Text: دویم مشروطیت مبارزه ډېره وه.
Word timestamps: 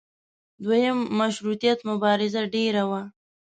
دویم 0.63 0.97
مشروطیت 1.19 1.79
مبارزه 1.89 2.41
ډېره 2.53 2.83
وه. 2.89 3.01